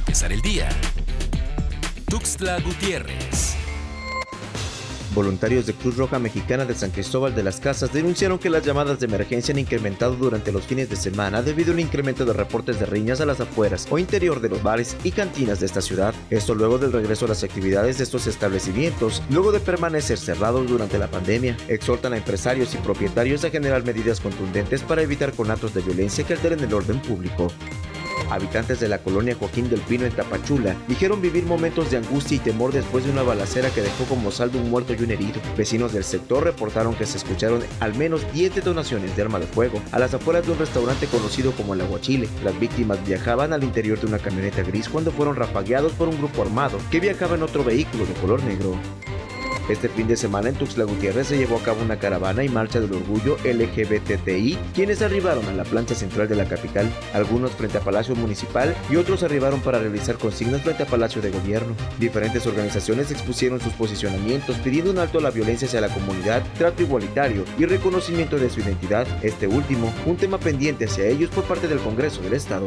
empezar 0.00 0.32
el 0.32 0.40
día. 0.40 0.68
Tuxtla 2.08 2.58
Gutiérrez. 2.60 3.56
Voluntarios 5.14 5.66
de 5.66 5.74
Cruz 5.74 5.96
Roja 5.96 6.18
Mexicana 6.18 6.64
de 6.64 6.74
San 6.74 6.90
Cristóbal 6.90 7.34
de 7.34 7.42
las 7.42 7.60
Casas 7.60 7.92
denunciaron 7.92 8.38
que 8.38 8.48
las 8.48 8.64
llamadas 8.64 8.98
de 8.98 9.06
emergencia 9.06 9.52
han 9.52 9.58
incrementado 9.58 10.16
durante 10.16 10.52
los 10.52 10.64
fines 10.64 10.88
de 10.88 10.96
semana 10.96 11.42
debido 11.42 11.72
a 11.72 11.74
un 11.74 11.80
incremento 11.80 12.24
de 12.24 12.32
reportes 12.32 12.80
de 12.80 12.86
riñas 12.86 13.20
a 13.20 13.26
las 13.26 13.40
afueras 13.40 13.86
o 13.90 13.98
interior 13.98 14.40
de 14.40 14.48
los 14.48 14.62
bares 14.62 14.96
y 15.04 15.10
cantinas 15.10 15.60
de 15.60 15.66
esta 15.66 15.82
ciudad. 15.82 16.14
Esto 16.30 16.54
luego 16.54 16.78
del 16.78 16.92
regreso 16.92 17.26
a 17.26 17.28
las 17.28 17.44
actividades 17.44 17.98
de 17.98 18.04
estos 18.04 18.26
establecimientos, 18.26 19.22
luego 19.28 19.52
de 19.52 19.60
permanecer 19.60 20.16
cerrados 20.16 20.66
durante 20.66 20.98
la 20.98 21.10
pandemia. 21.10 21.56
Exhortan 21.68 22.14
a 22.14 22.16
empresarios 22.16 22.74
y 22.74 22.78
propietarios 22.78 23.44
a 23.44 23.50
generar 23.50 23.84
medidas 23.84 24.20
contundentes 24.20 24.82
para 24.82 25.02
evitar 25.02 25.32
conatos 25.32 25.74
de 25.74 25.82
violencia 25.82 26.24
que 26.24 26.34
alteren 26.34 26.60
el 26.60 26.72
orden 26.72 27.02
público. 27.02 27.48
Habitantes 28.30 28.80
de 28.80 28.88
la 28.88 28.98
colonia 28.98 29.34
Joaquín 29.34 29.68
del 29.68 29.80
Pino 29.80 30.06
en 30.06 30.12
Tapachula 30.12 30.76
dijeron 30.88 31.20
vivir 31.20 31.44
momentos 31.44 31.90
de 31.90 31.98
angustia 31.98 32.36
y 32.36 32.40
temor 32.40 32.72
después 32.72 33.04
de 33.04 33.10
una 33.10 33.22
balacera 33.22 33.70
que 33.70 33.82
dejó 33.82 34.04
como 34.04 34.30
saldo 34.30 34.58
un 34.58 34.70
muerto 34.70 34.94
y 34.94 35.02
un 35.02 35.10
herido. 35.10 35.40
Vecinos 35.56 35.92
del 35.92 36.04
sector 36.04 36.44
reportaron 36.44 36.94
que 36.94 37.06
se 37.06 37.18
escucharon 37.18 37.62
al 37.80 37.94
menos 37.94 38.30
10 38.32 38.54
detonaciones 38.54 39.16
de 39.16 39.22
arma 39.22 39.38
de 39.38 39.46
fuego 39.46 39.82
a 39.92 39.98
las 39.98 40.14
afueras 40.14 40.46
de 40.46 40.52
un 40.52 40.58
restaurante 40.58 41.06
conocido 41.06 41.52
como 41.52 41.74
el 41.74 41.80
Aguachile. 41.80 42.28
Las 42.44 42.58
víctimas 42.58 43.04
viajaban 43.06 43.52
al 43.52 43.64
interior 43.64 44.00
de 44.00 44.06
una 44.06 44.18
camioneta 44.18 44.62
gris 44.62 44.88
cuando 44.88 45.10
fueron 45.10 45.36
rafagueados 45.36 45.92
por 45.92 46.08
un 46.08 46.18
grupo 46.18 46.42
armado 46.42 46.78
que 46.90 47.00
viajaba 47.00 47.34
en 47.34 47.42
otro 47.42 47.64
vehículo 47.64 48.06
de 48.06 48.14
color 48.14 48.42
negro. 48.44 48.78
Este 49.70 49.88
fin 49.88 50.08
de 50.08 50.16
semana 50.16 50.48
en 50.48 50.56
Tuxtla 50.56 50.82
Gutiérrez 50.82 51.28
se 51.28 51.38
llevó 51.38 51.56
a 51.56 51.62
cabo 51.62 51.80
una 51.82 51.96
caravana 51.96 52.42
y 52.42 52.48
marcha 52.48 52.80
del 52.80 52.92
orgullo 52.92 53.36
LGBTI, 53.44 54.58
quienes 54.74 55.00
arribaron 55.00 55.46
a 55.46 55.52
la 55.52 55.62
plancha 55.62 55.94
central 55.94 56.28
de 56.28 56.34
la 56.34 56.46
capital, 56.46 56.90
algunos 57.14 57.52
frente 57.52 57.78
a 57.78 57.80
Palacio 57.80 58.16
Municipal 58.16 58.74
y 58.90 58.96
otros 58.96 59.22
arribaron 59.22 59.60
para 59.60 59.78
realizar 59.78 60.18
consignas 60.18 60.62
frente 60.62 60.82
a 60.82 60.86
Palacio 60.86 61.22
de 61.22 61.30
Gobierno. 61.30 61.76
Diferentes 62.00 62.48
organizaciones 62.48 63.12
expusieron 63.12 63.60
sus 63.60 63.72
posicionamientos 63.74 64.56
pidiendo 64.56 64.90
un 64.90 64.98
alto 64.98 65.18
a 65.18 65.22
la 65.22 65.30
violencia 65.30 65.68
hacia 65.68 65.80
la 65.80 65.94
comunidad, 65.94 66.42
trato 66.58 66.82
igualitario 66.82 67.44
y 67.56 67.64
reconocimiento 67.64 68.38
de 68.38 68.50
su 68.50 68.58
identidad, 68.58 69.06
este 69.22 69.46
último, 69.46 69.94
un 70.04 70.16
tema 70.16 70.38
pendiente 70.38 70.86
hacia 70.86 71.06
ellos 71.06 71.30
por 71.30 71.44
parte 71.44 71.68
del 71.68 71.78
Congreso 71.78 72.22
del 72.22 72.34
Estado. 72.34 72.66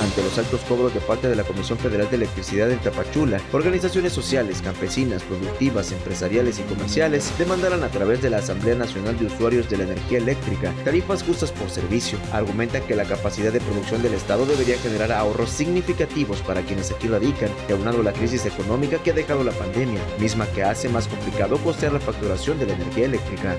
Ante 0.00 0.22
los 0.22 0.38
altos 0.38 0.60
cobros 0.62 0.94
de 0.94 1.00
parte 1.00 1.28
de 1.28 1.34
la 1.34 1.42
Comisión 1.42 1.76
Federal 1.76 2.08
de 2.08 2.16
Electricidad 2.16 2.70
en 2.70 2.78
Tapachula, 2.78 3.40
organizaciones 3.52 4.12
sociales, 4.12 4.62
campesinas, 4.62 5.24
productivas, 5.24 5.90
empresariales 5.90 6.60
y 6.60 6.62
comerciales 6.62 7.32
demandarán 7.36 7.82
a 7.82 7.88
través 7.88 8.22
de 8.22 8.30
la 8.30 8.38
Asamblea 8.38 8.76
Nacional 8.76 9.18
de 9.18 9.26
Usuarios 9.26 9.68
de 9.68 9.78
la 9.78 9.84
Energía 9.84 10.18
Eléctrica 10.18 10.72
tarifas 10.84 11.22
justas 11.24 11.50
por 11.50 11.68
servicio. 11.68 12.18
Argumentan 12.32 12.82
que 12.82 12.94
la 12.94 13.04
capacidad 13.04 13.52
de 13.52 13.60
producción 13.60 14.02
del 14.02 14.14
Estado 14.14 14.46
debería 14.46 14.78
generar 14.78 15.10
ahorros 15.10 15.50
significativos 15.50 16.40
para 16.42 16.62
quienes 16.62 16.92
aquí 16.92 17.08
radican, 17.08 17.50
y 17.68 17.72
aunado 17.72 18.02
la 18.02 18.12
crisis 18.12 18.46
económica 18.46 18.98
que 18.98 19.10
ha 19.10 19.14
dejado 19.14 19.42
la 19.42 19.52
pandemia, 19.52 20.00
misma 20.20 20.46
que 20.46 20.62
hace 20.62 20.88
más 20.88 21.08
complicado 21.08 21.58
costear 21.58 21.92
la 21.92 22.00
facturación 22.00 22.58
de 22.58 22.66
la 22.66 22.74
energía 22.74 23.06
eléctrica. 23.06 23.56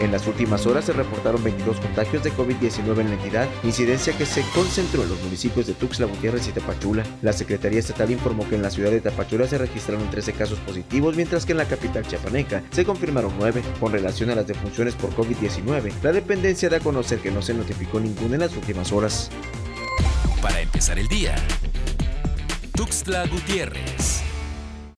En 0.00 0.12
las 0.12 0.26
últimas 0.28 0.64
horas 0.66 0.84
se 0.84 0.92
reportaron 0.92 1.42
22 1.42 1.80
contagios 1.80 2.22
de 2.22 2.32
COVID-19 2.32 3.00
en 3.00 3.08
la 3.08 3.14
entidad, 3.14 3.48
incidencia 3.64 4.16
que 4.16 4.26
se 4.26 4.42
concentró 4.54 5.02
en 5.02 5.08
los 5.08 5.20
municipios 5.22 5.66
de 5.66 5.74
Tuxtla 5.74 6.06
Gutiérrez 6.06 6.46
y 6.46 6.52
Tapachula. 6.52 7.04
La 7.22 7.32
Secretaría 7.32 7.80
Estatal 7.80 8.10
informó 8.10 8.48
que 8.48 8.54
en 8.54 8.62
la 8.62 8.70
ciudad 8.70 8.90
de 8.90 9.00
Tapachula 9.00 9.48
se 9.48 9.58
registraron 9.58 10.08
13 10.08 10.32
casos 10.34 10.58
positivos, 10.60 11.16
mientras 11.16 11.44
que 11.44 11.52
en 11.52 11.58
la 11.58 11.64
capital 11.64 12.06
chiapaneca 12.06 12.62
se 12.70 12.84
confirmaron 12.84 13.32
9. 13.38 13.62
Con 13.80 13.92
relación 13.92 14.30
a 14.30 14.36
las 14.36 14.46
defunciones 14.46 14.94
por 14.94 15.10
COVID-19, 15.10 15.92
la 16.02 16.12
dependencia 16.12 16.68
da 16.68 16.76
a 16.76 16.80
conocer 16.80 17.18
que 17.18 17.32
no 17.32 17.42
se 17.42 17.54
notificó 17.54 17.98
ninguna 17.98 18.34
en 18.34 18.40
las 18.40 18.56
últimas 18.56 18.92
horas. 18.92 19.30
Para 20.40 20.60
empezar 20.60 20.98
el 20.98 21.08
día, 21.08 21.34
Tuxtla 22.76 23.26
Gutiérrez. 23.26 24.27